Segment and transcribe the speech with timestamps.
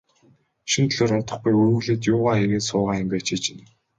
[0.71, 3.63] Шөнө дөлөөр унтахгүй, үүрэглээд юугаа хийгээд суугаа юм бэ, чи чинь.